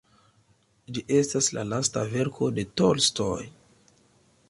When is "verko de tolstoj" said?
2.17-3.41